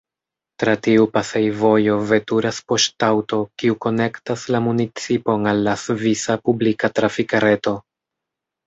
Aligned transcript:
Tra 0.61 0.71
tiu 0.85 1.03
pasejvojo 1.17 1.97
veturas 2.13 2.63
poŝtaŭto, 2.73 3.41
kiu 3.63 3.77
konektas 3.87 4.49
la 4.57 4.65
municipon 4.71 5.53
al 5.55 5.63
la 5.71 5.79
svisa 5.87 6.41
publika 6.49 6.95
trafikreto. 7.01 7.81